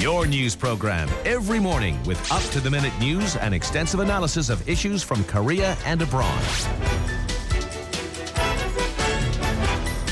[0.00, 4.66] Your news program every morning with up to the minute news and extensive analysis of
[4.66, 6.40] issues from Korea and abroad.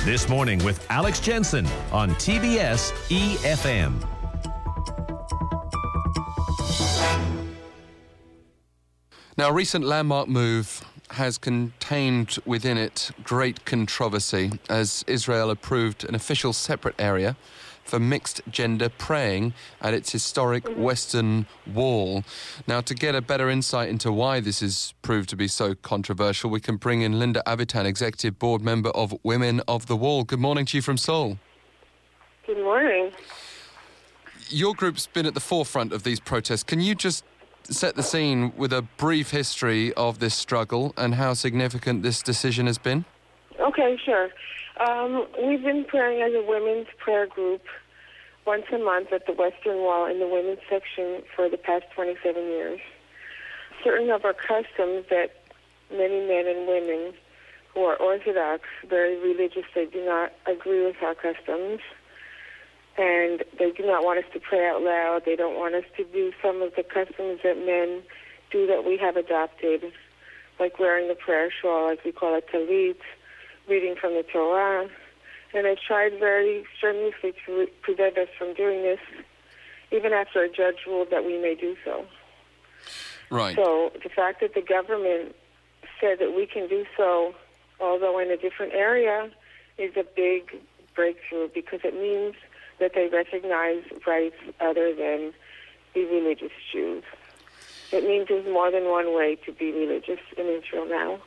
[0.05, 4.07] This morning with Alex Jensen on TBS EFM.
[9.39, 16.15] Now, a recent landmark move has contained within it great controversy as Israel approved an
[16.15, 17.39] official separate area
[17.89, 20.83] for mixed gender praying at its historic mm-hmm.
[20.83, 22.23] Western Wall.
[22.67, 26.51] Now, to get a better insight into why this has proved to be so controversial,
[26.51, 30.25] we can bring in Linda Avitan, Executive Board Member of Women of the Wall.
[30.25, 31.39] Good morning to you from Seoul.
[32.47, 33.13] Good morning.
[34.51, 36.63] Your group's been at the forefront of these protests.
[36.63, 37.25] Can you just
[37.65, 42.67] set the scene with a brief history of this struggle and how significant this decision
[42.67, 43.05] has been?
[43.69, 44.31] Okay, sure.
[44.81, 47.61] Um, we've been praying as a women's prayer group
[48.47, 52.43] once a month at the Western Wall in the women's section for the past 27
[52.45, 52.81] years.
[53.85, 55.45] Certain of our customs that
[55.91, 57.13] many men and women
[57.75, 61.81] who are Orthodox, very religious, they do not agree with our customs.
[62.97, 65.25] And they do not want us to pray out loud.
[65.27, 68.03] They don't want us to do some of the customs that men
[68.51, 69.93] do that we have adopted,
[70.59, 72.97] like wearing the prayer shawl, as we call it, talit,
[73.69, 74.89] reading from the Torah.
[75.55, 79.01] And they tried very strenuously to re- prevent us from doing this,
[79.91, 82.05] even after a judge ruled that we may do so.
[83.31, 83.57] Right.
[83.57, 85.35] So the fact that the government
[86.01, 87.35] said that we can do so,
[87.81, 89.31] although in a different area,
[89.79, 90.61] is a big
[90.95, 92.35] breakthrough because it means
[92.81, 95.33] that they recognize rights other than
[95.95, 97.05] the religious Jews.
[97.91, 101.19] It means there's more than one way to be religious in Israel now.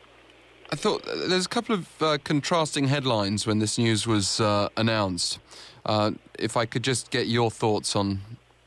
[0.71, 4.69] I thought uh, there's a couple of uh, contrasting headlines when this news was uh,
[4.77, 5.39] announced.
[5.85, 8.21] Uh, if I could just get your thoughts on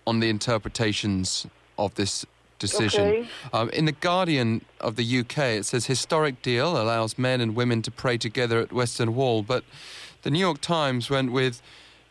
[0.07, 1.47] on the interpretations
[1.79, 2.27] of this
[2.59, 3.03] decision.
[3.03, 3.29] Okay.
[3.55, 7.81] Um, in the Guardian of the UK, it says historic deal allows men and women
[7.83, 9.65] to pray together at Western Wall, but
[10.23, 11.63] the New York Times went with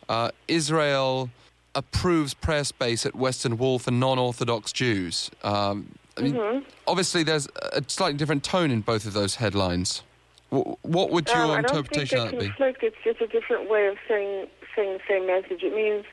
[0.08, 1.30] uh, Israel
[1.74, 5.30] approves prayer space at Western Wall for non-Orthodox Jews.
[5.42, 6.64] Um, I mean, Mm-hmm.
[6.86, 10.02] obviously, there's a slightly different tone in both of those headlines.
[10.50, 12.46] Wh- What would your Um, I don't think interpretation they of that be?
[12.48, 12.82] conflict.
[12.82, 15.62] It's just a different way of saying saying the same message.
[15.62, 16.04] It means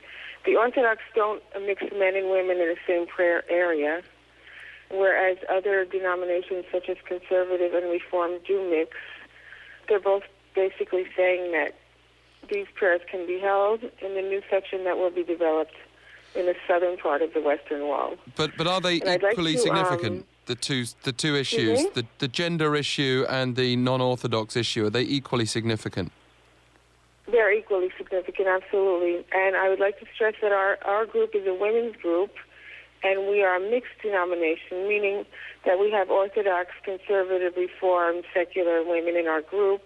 [0.44, 4.02] the Orthodox don't mix men and women in the same prayer area,
[4.90, 8.96] whereas other denominations such as conservative and reform do mix.
[9.88, 10.22] They're both
[10.54, 11.74] basically saying that
[12.52, 15.74] these prayers can be held in the new section that will be developed
[16.34, 18.14] in the southern part of the Western Wall.
[18.36, 20.20] But but are they And I'd like equally to, significant?
[20.20, 21.90] um, the two the two issues, me?
[21.94, 26.10] the the gender issue and the non-orthodox issue, are they equally significant?
[27.30, 29.24] They're equally significant, absolutely.
[29.32, 32.32] And I would like to stress that our, our group is a women's group,
[33.04, 35.24] and we are a mixed denomination, meaning
[35.64, 39.82] that we have Orthodox, conservative, Reformed, secular women in our group,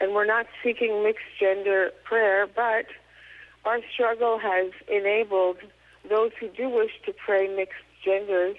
[0.00, 2.86] and we're not seeking mixed gender prayer, but
[3.64, 5.58] our struggle has enabled
[6.08, 8.56] those who do wish to pray mixed genders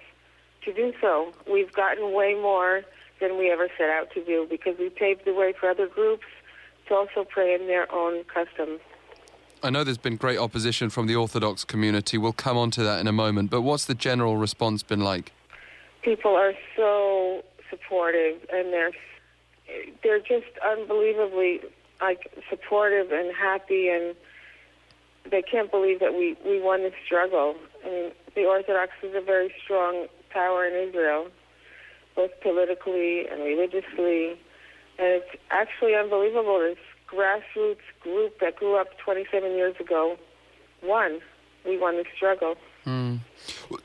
[0.64, 1.34] to do so.
[1.52, 2.84] We've gotten way more
[3.20, 6.26] than we ever set out to do because we paved the way for other groups
[6.88, 8.80] to also pray in their own customs.
[9.62, 12.18] I know there's been great opposition from the Orthodox community.
[12.18, 13.50] We'll come on to that in a moment.
[13.50, 15.32] But what's the general response been like?
[16.02, 18.92] People are so supportive, and they're
[20.04, 21.62] they're just unbelievably
[22.02, 24.16] like supportive and happy, and
[25.30, 27.56] they can't believe that we we won this struggle.
[27.86, 31.28] I mean, the Orthodox is a very strong power in Israel,
[32.16, 34.32] both politically and religiously,
[34.98, 36.60] and it's actually unbelievable.
[36.60, 40.18] This grassroots group that grew up 27 years ago
[40.82, 41.20] won.
[41.66, 42.56] We won the struggle.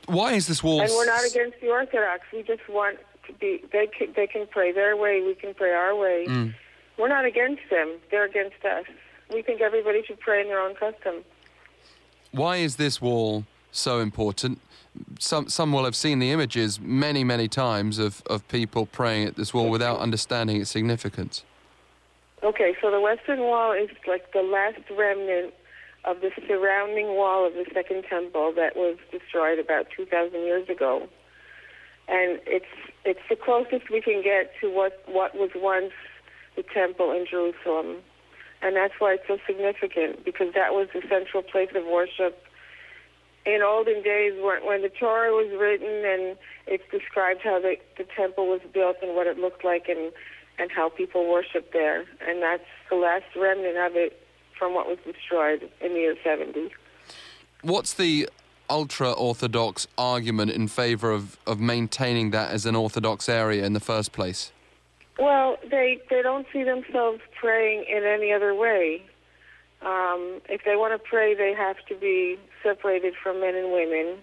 [0.07, 0.83] Why is this war?
[0.83, 2.23] And we're not against the Orthodox.
[2.33, 3.63] We just want to be.
[3.71, 5.21] They can, they can pray their way.
[5.21, 6.25] We can pray our way.
[6.27, 6.53] Mm.
[6.97, 7.97] We're not against them.
[8.11, 8.85] They're against us.
[9.33, 11.23] We think everybody should pray in their own custom.
[12.31, 14.59] Why is this wall so important?
[15.19, 19.35] Some some will have seen the images many many times of, of people praying at
[19.35, 21.43] this wall without understanding its significance.
[22.41, 25.53] Okay, so the Western Wall is like the last remnant
[26.05, 31.07] of the surrounding wall of the Second Temple that was destroyed about 2,000 years ago,
[32.07, 32.65] and it's
[33.05, 35.93] it's the closest we can get to what what was once
[36.55, 37.97] the temple in Jerusalem,
[38.61, 42.43] and that's why it's so significant because that was the central place of worship.
[43.45, 48.05] In olden days, when, when the Torah was written and it's described how the, the
[48.15, 50.11] temple was built and what it looked like and
[50.59, 52.05] and how people worshiped there.
[52.27, 54.21] And that's the last remnant of it
[54.57, 56.69] from what was destroyed in the year 70.
[57.61, 58.29] What's the
[58.69, 63.79] ultra Orthodox argument in favor of, of maintaining that as an Orthodox area in the
[63.79, 64.51] first place?
[65.19, 69.03] Well, they they don't see themselves praying in any other way.
[69.81, 74.19] Um, if they want to pray, they have to be separated from men and women,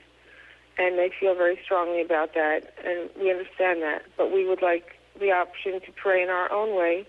[0.79, 4.03] and they feel very strongly about that, and we understand that.
[4.17, 7.07] But we would like the option to pray in our own way,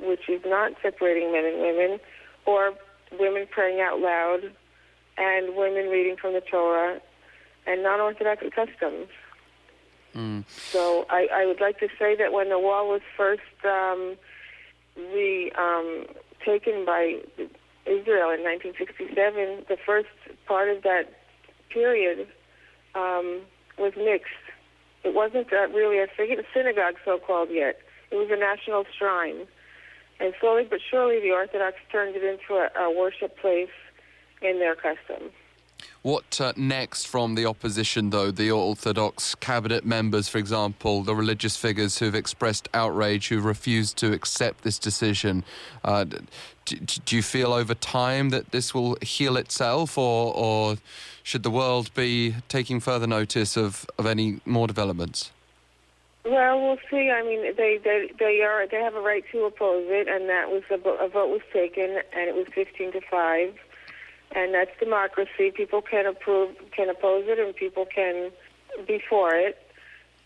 [0.00, 2.00] which is not separating men and women,
[2.46, 2.72] or
[3.18, 4.52] women praying out loud,
[5.16, 7.00] and women reading from the Torah,
[7.66, 9.08] and non-Orthodox customs.
[10.16, 10.44] Mm.
[10.48, 14.16] So I, I would like to say that when the wall was first um,
[15.58, 16.06] um,
[16.44, 17.20] taken by
[17.84, 20.08] Israel in 1967, the first
[20.46, 21.12] part of that
[21.68, 22.26] period
[22.94, 23.42] um,
[23.78, 24.32] was mixed.
[25.04, 26.08] It wasn't uh, really a
[26.52, 27.78] synagogue, so-called, yet.
[28.10, 29.46] It was a national shrine.
[30.18, 33.68] And slowly but surely, the Orthodox turned it into a, a worship place
[34.40, 35.30] in their custom.
[36.06, 38.30] What uh, next from the opposition, though?
[38.30, 44.12] The Orthodox cabinet members, for example, the religious figures who've expressed outrage, who refused to
[44.12, 45.42] accept this decision.
[45.82, 50.76] Uh, do, do, you feel over time that this will heal itself, or, or
[51.24, 55.32] should the world be taking further notice of, of any more developments?
[56.24, 57.10] Well, we'll see.
[57.10, 60.50] I mean, they, they they are they have a right to oppose it, and that
[60.50, 63.56] was a, a vote was taken, and it was fifteen to five
[64.34, 65.50] and that's democracy.
[65.54, 68.30] People can approve, can oppose it, and people can
[68.86, 69.58] be for it.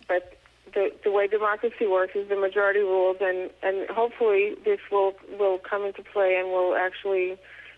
[0.08, 0.36] But
[0.74, 5.58] the the way democracy works is the majority rules, and and hopefully this will will
[5.58, 7.36] come into play and will actually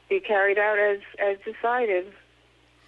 [0.08, 2.12] be carried out as as decided.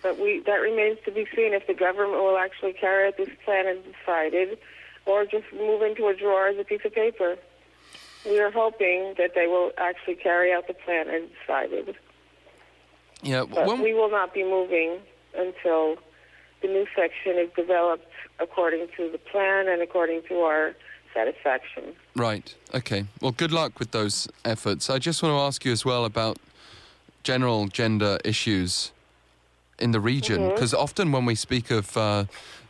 [0.03, 3.31] But we that remains to be seen if the government will actually carry out this
[3.45, 4.59] plan as decided,
[5.07, 7.37] or just move into a drawer as a piece of paper.
[8.27, 11.97] We are hoping that they will actually carry out the plan as decided.
[13.25, 13.81] Yeah, but when...
[13.81, 14.99] we will not be moving
[15.37, 15.97] until
[16.63, 18.07] the new section is developed
[18.39, 20.75] according to the plan and according to our
[21.13, 21.95] satisfaction.
[22.17, 22.55] Right.
[22.75, 23.07] Okay.
[23.21, 24.91] Well, good luck with those efforts.
[24.91, 26.39] I just want to ask you as well about
[27.23, 28.93] general gender issues
[29.79, 30.83] in the region, because mm-hmm.
[30.83, 32.25] often when we speak of uh,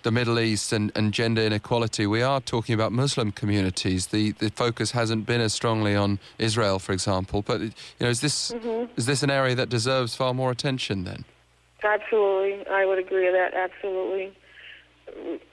[0.04, 4.06] the Middle East and, and gender inequality, we are talking about Muslim communities.
[4.08, 7.42] The the focus hasn't been as strongly on Israel, for example.
[7.42, 8.92] But you know, is this mm-hmm.
[8.96, 11.24] is this an area that deserves far more attention then?
[11.82, 13.54] Absolutely, I would agree with that.
[13.54, 14.32] Absolutely,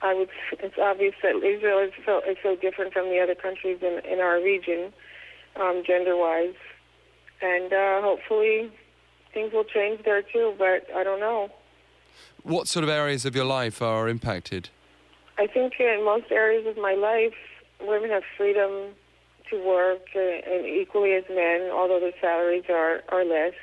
[0.02, 0.28] I would.
[0.60, 4.20] It's obvious that Israel is so is so different from the other countries in in
[4.20, 4.92] our region,
[5.56, 6.60] um, gender wise,
[7.40, 8.70] and uh, hopefully
[9.32, 10.54] things will change there too.
[10.58, 11.50] But I don't know.
[12.42, 14.68] What sort of areas of your life are impacted?
[15.38, 17.34] I think in most areas of my life,
[17.80, 18.94] women have freedom
[19.50, 23.54] to work uh, and equally as men, although their salaries are, are less.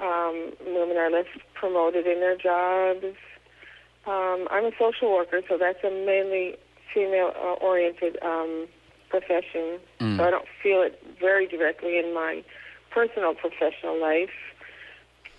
[0.00, 3.16] Um, women are less promoted in their jobs.
[4.06, 6.56] Um, I'm a social worker, so that's a mainly
[6.94, 8.66] female-oriented um,
[9.10, 9.78] profession.
[10.00, 10.16] Mm.
[10.16, 12.42] So I don't feel it very directly in my
[12.90, 14.30] personal professional life.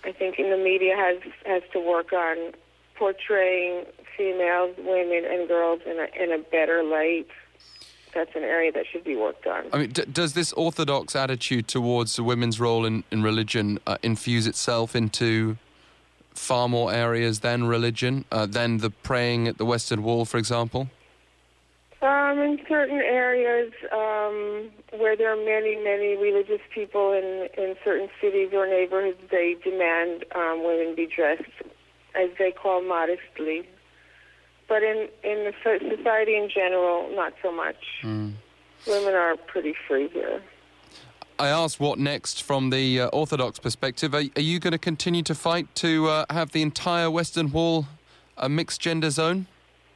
[0.04, 2.52] I think in the media has has to work on
[2.96, 3.84] portraying
[4.16, 7.28] females, women, and girls in a in a better light.
[8.14, 9.64] That's an area that should be worked on.
[9.72, 14.46] I mean, d- does this orthodox attitude towards women's role in, in religion uh, infuse
[14.46, 15.56] itself into
[16.34, 20.90] far more areas than religion, uh, than the praying at the Western Wall, for example?
[22.02, 28.08] Um, in certain areas um, where there are many, many religious people in, in certain
[28.20, 31.42] cities or neighborhoods, they demand um, women be dressed
[32.16, 33.68] as they call modestly.
[34.68, 35.52] But in, in the
[35.96, 37.76] society in general, not so much.
[38.02, 38.34] Mm.
[38.88, 40.42] Women are pretty free here.
[41.38, 44.12] I asked what next from the uh, Orthodox perspective.
[44.12, 47.86] Are, are you going to continue to fight to uh, have the entire Western Wall
[48.36, 49.46] a mixed gender zone?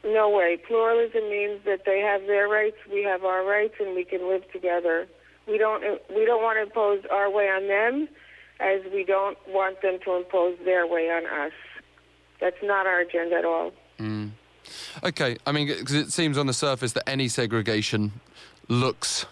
[0.07, 0.57] No way.
[0.57, 4.51] Pluralism means that they have their rights, we have our rights, and we can live
[4.53, 5.09] together.
[5.49, 5.83] We don't
[6.15, 8.09] we don't want to impose our way on them,
[8.61, 11.53] as we don't want them to impose their way on us.
[12.41, 13.73] That's not our agenda at all.
[13.99, 14.31] Mm.
[15.03, 18.13] Okay, I mean, because it seems on the surface that any segregation
[18.69, 19.27] looks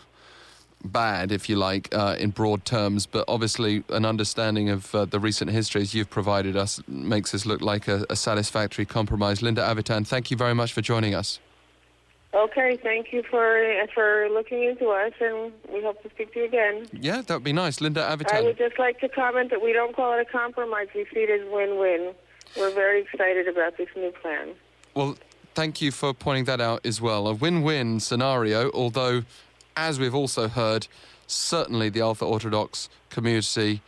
[0.84, 3.06] bad, if you like, uh, in broad terms.
[3.06, 7.60] But obviously, an understanding of uh, the recent histories you've provided us makes this look
[7.60, 9.42] like a, a, satisfactory compromise.
[9.42, 11.40] Linda Avitan, thank you very much for joining us.
[12.34, 16.44] Okay, thank you for for looking into us, and we hope to speak to you
[16.46, 16.86] again.
[16.92, 18.34] Yeah, that would be nice, Linda Avitan.
[18.34, 21.20] I would just like to comment that we don't call it a compromise; we see
[21.20, 22.12] it as win-win.
[22.56, 24.54] We're very excited about this new plan.
[24.94, 25.16] Well,
[25.54, 27.28] thank you for pointing that out as well.
[27.28, 29.22] A win-win scenario, although
[29.76, 30.86] as we've also heard,
[31.26, 33.82] certainly the ultra Orthodox community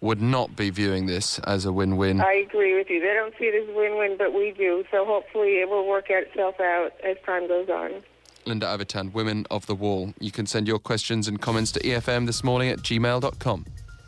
[0.00, 2.20] would not be viewing this as a win-win.
[2.20, 3.00] I agree with you.
[3.00, 4.84] They don't see it as a win-win, but we do.
[4.90, 8.02] So hopefully it will work itself out as time goes on.
[8.46, 10.14] Linda Avitan, Women of the Wall.
[10.18, 13.66] You can send your questions and comments to EFM this morning at gmail.com.